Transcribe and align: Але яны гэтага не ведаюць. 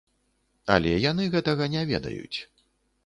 Але 0.75 0.93
яны 1.11 1.27
гэтага 1.35 1.69
не 1.77 1.87
ведаюць. 1.93 2.37